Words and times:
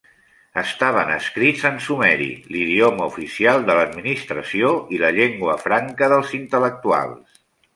Estaven 0.59 1.11
escrits 1.15 1.65
en 1.69 1.77
sumeri, 1.87 2.29
l'idioma 2.55 3.07
oficial 3.11 3.67
de 3.69 3.77
l'administració 3.81 4.73
i 4.97 5.03
la 5.05 5.13
llengua 5.19 5.55
franca 5.69 6.09
dels 6.17 6.33
intel·lectuals. 6.41 7.43